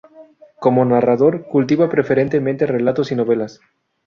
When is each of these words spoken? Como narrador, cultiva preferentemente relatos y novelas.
Como 0.59 0.83
narrador, 0.83 1.45
cultiva 1.45 1.87
preferentemente 1.87 2.65
relatos 2.65 3.11
y 3.11 3.15
novelas. 3.15 3.59